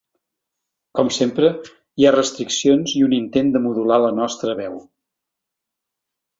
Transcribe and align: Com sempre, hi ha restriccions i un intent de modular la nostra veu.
Com 0.99 1.11
sempre, 1.17 1.49
hi 2.01 2.07
ha 2.09 2.15
restriccions 2.17 2.97
i 3.01 3.03
un 3.09 3.15
intent 3.19 3.55
de 3.59 3.63
modular 3.69 4.03
la 4.07 4.13
nostra 4.23 4.59
veu. 4.65 4.83